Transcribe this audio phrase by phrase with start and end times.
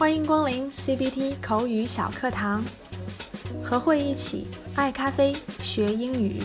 [0.00, 2.64] 欢迎光临 CBT 口语小课堂，
[3.62, 6.40] 和慧一起爱咖啡学英语。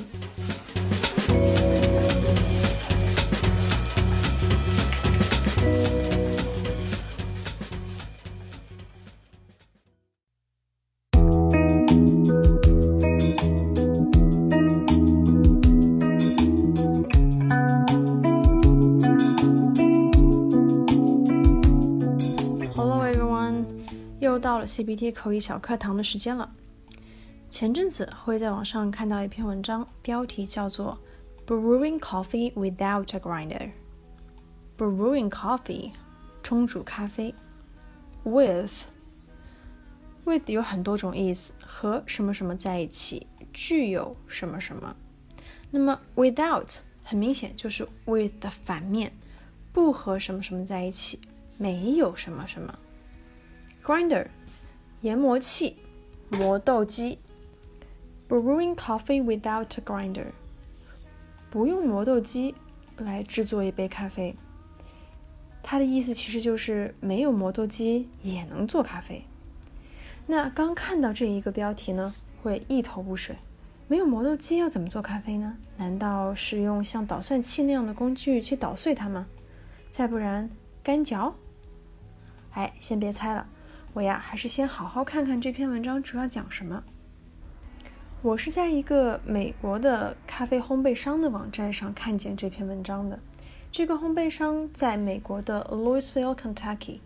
[24.65, 26.51] CBT 口语小课堂的时间了。
[27.49, 30.99] 前阵子会在网上看到一篇文章，标题叫做
[31.45, 33.71] “Brewing Coffee Without a Grinder”。
[34.77, 35.91] Brewing coffee，
[36.43, 37.33] 冲煮咖啡。
[38.23, 38.83] With
[40.25, 44.95] with 有很多种意思，和什么什么在一起，具有什么什么。
[45.71, 49.13] 那么 without 很明显就是 with 的反面，
[49.71, 51.19] 不和什么什么在一起，
[51.57, 52.77] 没有什么什么。
[53.83, 54.27] Grinder，
[55.06, 55.75] 研磨器，
[56.30, 57.20] 磨豆机。
[58.28, 60.30] Brewing coffee without a grinder，
[61.52, 62.56] 不用磨豆机
[62.97, 64.36] 来制作一杯咖啡。
[65.62, 69.23] 它的意思其实就是没有磨豆机也能做咖啡。
[70.25, 73.36] 那刚看到这一个标题呢，会一头雾水。
[73.88, 75.56] 没有磨豆机要怎么做咖啡呢？
[75.78, 79.28] 难道是用像捣蒜器那样的工具去捣碎它吗？
[79.92, 80.50] 再不然
[80.81, 81.36] 干嚼？
[82.53, 83.47] 哎，先别猜了，
[83.95, 86.83] 我呀还是先好好看看这篇文章主要讲什么。
[88.21, 93.17] 我是在一个美国的咖啡烘焙商的网站上看见这篇文章的。
[93.71, 96.99] 这个烘焙商在美国的 Louisville, Kentucky，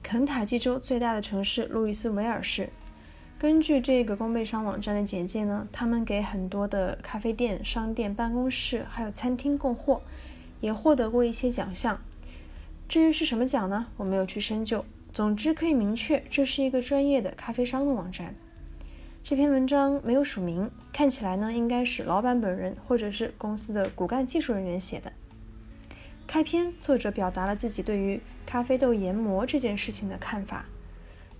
[0.00, 2.70] 肯塔基州最大的城市路易斯维尔市。
[3.36, 10.02] 根据这个烘焙商网站的简介呢，他们给很多的咖啡店、商店、办公室还有餐厅供货，
[10.60, 12.00] 也获得过一些奖项。
[12.88, 13.88] 至于是什么奖呢？
[13.96, 14.84] 我没有去深究。
[15.12, 18.34] 总之可以明确，这是一个专业的咖啡商的网站。
[19.24, 25.12] 这篇文章没有署名，看起来呢应该是老板本人或者是公司的骨干技术人员写的。
[26.26, 30.66] 开篇，作者表达了自己对于咖啡豆研磨这件事情的看法。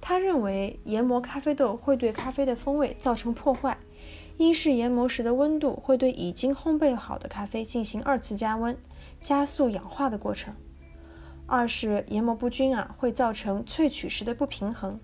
[0.01, 3.79] 他认为研磨咖啡豆会对咖啡的风味造成破坏。
[4.37, 8.77] 一是研磨时的温度会对已经烘焙好的咖啡进行二次加温，
[9.21, 10.55] 加速氧化的过程；
[11.49, 15.01] 二是研磨不均啊，会造成萃取时的不平衡。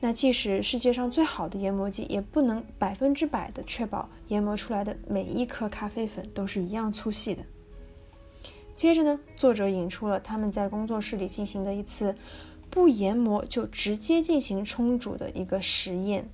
[0.00, 7.42] 那即使世界上最好的研磨机，也不能百分之百的确保研磨出来的每一颗咖啡粉都是一样粗细的。
[8.74, 12.16] 接着呢，作者引出了他们在工作室里进行的一次
[12.68, 16.28] 不研磨就直接进行冲煮的一个实验。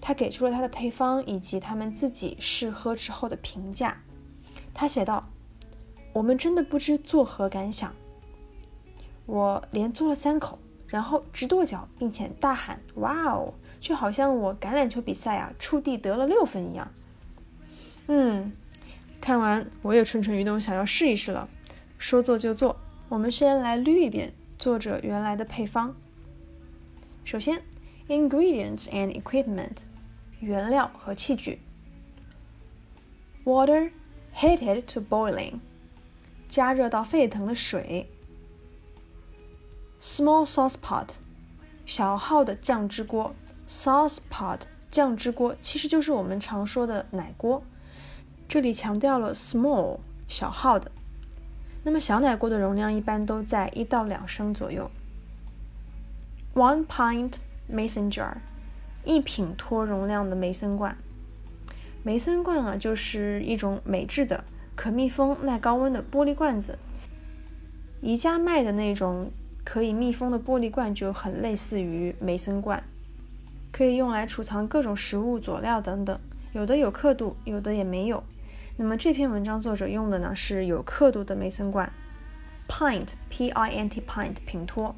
[0.00, 4.00] 他给出了他的配方以及他们自己试喝之后的评价。
[4.74, 5.26] 他写道
[6.12, 7.94] ：“我们真的不知作何感想。
[9.26, 10.58] 我连做了三口，
[10.88, 16.90] 然后直跺脚，并且大喊‘哇哦’，就好像我橄榄球比赛啊触地得了六分一样。
[18.08, 18.52] 嗯。”
[19.20, 21.48] 看完我也蠢蠢欲动，想要试一试了。
[21.98, 22.76] 说做就做，
[23.08, 25.96] 我们先来捋一遍作者原来的配方。
[27.24, 27.62] 首先
[28.06, 29.78] ，ingredients and equipment，
[30.40, 31.60] 原料和器具。
[33.44, 33.92] Water
[34.36, 35.54] heated to boiling，
[36.46, 38.10] 加热到沸腾的水。
[40.06, 41.14] Small sauce pot，
[41.86, 43.34] 小号的酱汁锅。
[43.66, 44.60] Sauce pot，
[44.90, 47.62] 酱汁锅其实就是我们常说的奶锅。
[48.46, 50.92] 这里强调了 small 小号的，
[51.84, 54.90] 那么小奶锅的容量一般都在一到两升左右。
[56.54, 57.36] One pint
[57.72, 58.34] mason jar，
[59.06, 60.98] 一品托容量的梅森罐。
[62.02, 64.44] 梅森罐啊，就是一种美制的
[64.76, 66.78] 可密封、耐高温的玻璃罐子。
[68.02, 69.30] 宜家卖的那种
[69.64, 72.84] 可以密封的玻璃罐就很类似于梅森罐，
[73.72, 76.20] 可以用来储藏各种食物、佐料等等。
[76.52, 78.22] 有的有刻度，有的也没有。
[78.76, 81.90] 那么这篇文章作者用的呢是有刻度的梅森罐
[82.68, 84.94] ，pint p i n t pint 品托，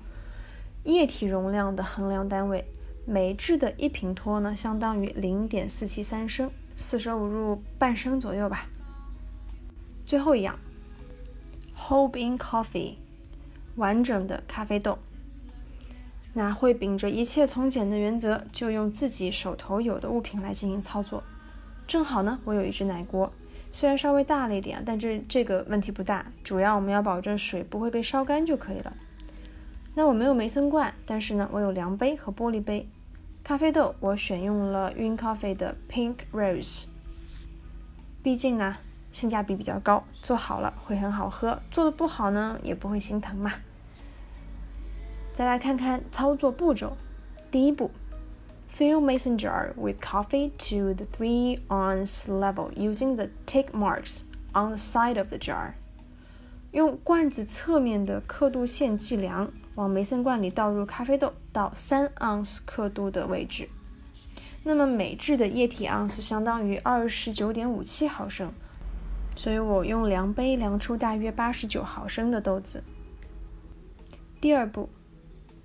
[0.84, 2.64] 液体容量的衡量单位，
[3.04, 8.66] 美制的一品托呢相当于零点四七三升，四舍五入半升左右吧。
[10.04, 10.58] 最后一样
[11.76, 12.94] ，whole bean coffee，
[13.76, 14.98] 完整的咖啡豆。
[16.34, 21.22] 那会秉着一切从简的原则，就用自己手头有的物品来进行操作。
[21.86, 23.32] 正好呢，我有一只奶锅。
[23.72, 28.94] 虽然稍微大了一点，但这这个问题不大，主要我们要保证水不会被烧干就可以了。
[29.94, 32.86] 那我没有梅森罐，但是呢，我有量杯和玻璃杯。
[33.42, 36.86] 咖啡豆我选用了晕咖啡的 Pink Rose，
[38.22, 38.76] 毕竟呢
[39.10, 43.52] 性价比比较高，做好了会很好喝，做的不好呢也不会心疼嘛。
[45.34, 46.96] 再来看看操作步骤。
[47.50, 47.90] 第一步
[48.74, 54.22] ，fill mason jar with coffee to the three ounce level using the tick marks
[54.52, 55.72] on the side of the jar。
[56.72, 63.68] 用罐子侧面的刻度线计量，往梅森罐里倒入咖啡豆到三盎司刻度的位置。
[64.64, 68.52] 那么每制的液体盎司相当于二十九点五七毫升，
[69.35, 72.83] 所以我用量杯量出大约八十九毫升的豆子。
[74.39, 74.89] 第二步，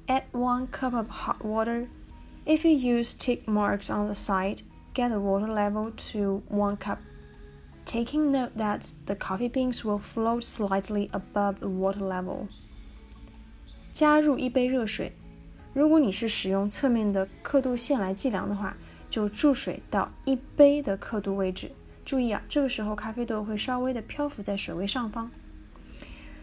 [0.06, 1.86] add one cup of hot water.
[2.44, 4.60] If you use tick marks on the side,
[4.94, 6.98] get the water level to one cup.
[7.84, 12.48] Taking note that the coffee beans will float slightly above the water level.
[13.92, 15.12] 加入一杯热水。
[15.72, 18.76] 如果你是使用侧面的刻度线来计量的话，
[19.08, 21.70] 就注水到一杯的刻度位置，
[22.04, 25.30] 注意啊，这个时候咖啡豆会稍微的漂浮在水位上方。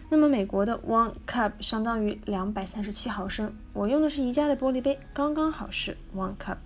[0.09, 6.57] 那么美国的 one cup 相当于两百三十七毫升，我用的是宜家的玻璃杯，刚刚好是 one cup。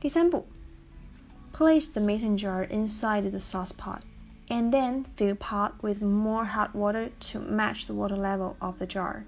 [0.00, 0.46] 第三步，
[1.52, 4.00] place the mason jar inside the sauce pot
[4.48, 8.86] and then fill pot with more hot water to match the water level of the
[8.86, 9.24] jar.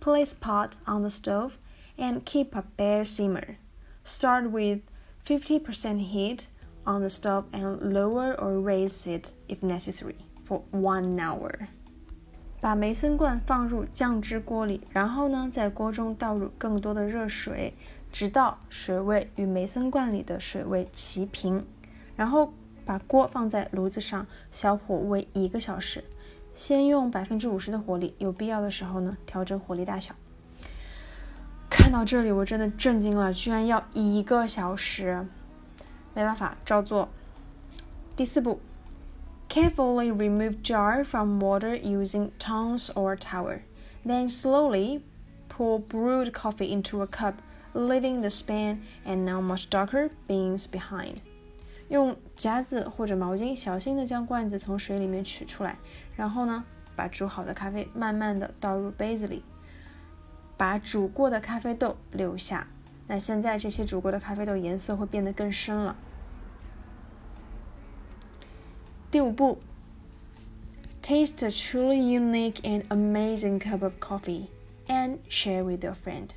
[0.00, 1.54] Place pot on the stove
[1.98, 3.56] and keep a bare simmer.
[4.04, 4.80] Start with
[5.26, 6.46] 50% heat
[6.85, 10.15] on the stove and lower or raise it if necessary
[10.47, 11.67] for one hour.
[12.61, 17.73] 把梅森罐放入酱汁锅里，然后呢，在锅中倒入更多的热水，
[18.11, 21.63] 直到水位与梅森罐里的水位齐平。
[22.15, 22.53] 然后
[22.85, 26.03] 把锅放在炉子上，小火煨一个小时。
[26.53, 30.15] 先用百分之五十的火力，有必要的时候呢，调整火力大小。
[31.69, 35.27] 看到这里，我真的震惊了，居然要一个小时，
[36.15, 37.09] 没办法，照做。
[38.15, 38.59] 第四步
[39.49, 43.59] ，carefully remove jar from water using tongs or towel,
[44.05, 45.01] then slowly
[45.49, 47.33] pour brewed coffee into a cup,
[47.73, 51.17] leaving the span and now much darker beans behind。
[51.89, 55.77] 用夹子或者毛巾小心的将罐子从水里面取出来，
[56.15, 56.63] 然后呢，
[56.95, 59.43] 把煮好的咖啡慢慢的倒入杯子里。
[60.57, 62.65] 把煮过的咖啡豆留下。
[63.07, 65.95] 那现在这些煮过的咖啡豆颜色会变得更深了。
[69.11, 69.59] 第五步
[71.01, 74.47] ，Taste a truly unique and amazing cup of coffee
[74.87, 76.29] and share with your friend。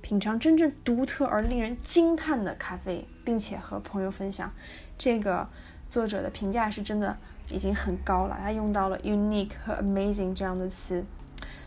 [0.00, 4.52] 品尝真正独特而令人惊叹的咖啡，并且和朋友分享。
[4.96, 5.48] 这个
[5.90, 7.16] 作者的评价是真的
[7.50, 11.04] 已经很高了，他用到了 unique 和 amazing 这样的词。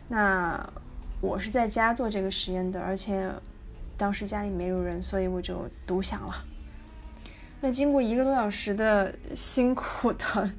[0.07, 0.71] 那
[1.19, 3.31] 我是在家做这个实验的，而且
[4.01, 6.43] 当时家里没有人，所以我就独享了。
[7.59, 10.51] 那经过一个多小时的辛苦的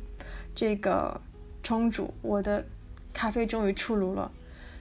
[0.54, 1.20] 这个
[1.60, 2.64] 冲煮，我的
[3.12, 4.30] 咖啡终于出炉了。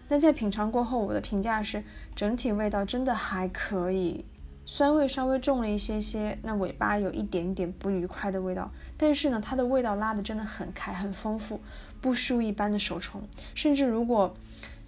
[0.08, 1.84] 那在品尝过后，我的评价是
[2.16, 4.24] 整体味道真的还可以，
[4.64, 11.60] 酸味稍微重了一些些，那尾巴有一点点不愉快的味道，但是呢，它的味道拉的真的很开，很丰富，
[12.00, 14.36] 不输一般的手冲，甚至如果。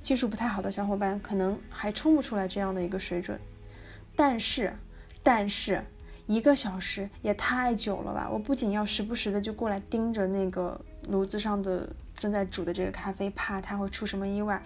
[0.04, 3.40] 技术不太好的小伙伴可能还冲不出来这样的一个水准，
[4.16, 4.74] 但是，
[5.22, 5.84] 但是
[6.28, 8.30] 一个小时也太久了吧？
[8.32, 10.80] 我不仅要时不时的就过来盯着那个
[11.10, 14.62] 炉子上的正在煮的这个咖啡，怕它会出什么意外，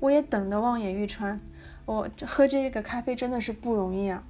[0.00, 1.38] 我也等得望眼欲穿。
[1.84, 4.22] 我喝这个咖啡真的是不容易啊。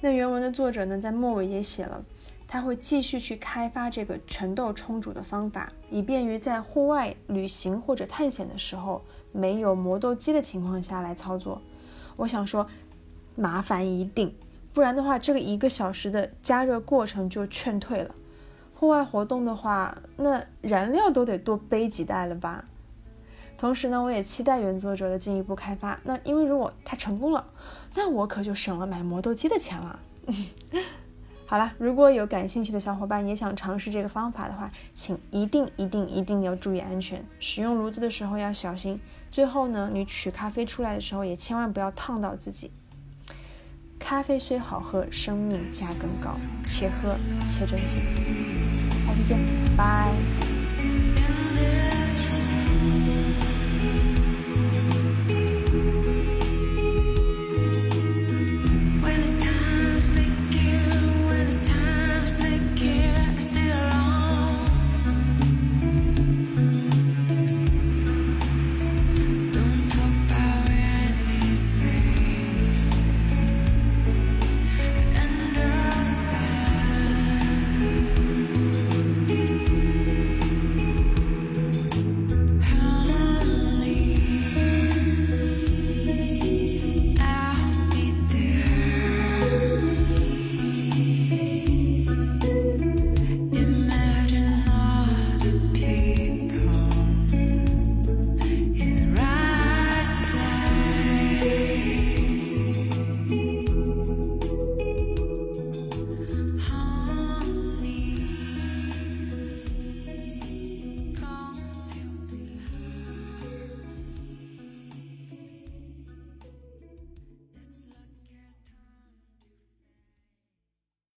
[0.00, 2.04] 那原文的作者呢，在末尾也写了。
[2.48, 11.62] 他会继续去开发这个全豆冲煮的方法，以便于在户外旅行或者探险的时候没有磨豆机的情况下来操作。
[12.16, 12.66] 我想说，
[13.36, 14.34] 麻烦一定，
[14.72, 18.14] 不然的话，这个一个小时的加热过程就劝退了。
[18.74, 22.64] 户外活动的话，那燃料都得多背几袋了吧？
[23.58, 26.00] 同时呢，我也期待原作者的进一步开发。
[26.04, 27.44] 那因为如果他成功了，
[27.94, 29.98] 那我可就省了买磨豆机的钱了。
[31.44, 38.98] 好了，如果有感兴趣的小伙伴也想尝试这个方法的话，请一定一定一定要注意安全，使用炉子的时候要小心。
[39.30, 42.70] 最后呢，你取咖啡出来的时候也千万不要烫到自己。
[44.10, 46.36] 咖啡虽好喝，生命价更高，
[46.66, 47.16] 且喝
[47.48, 48.00] 且珍惜。
[49.06, 49.38] 下期见，
[49.76, 50.12] 拜。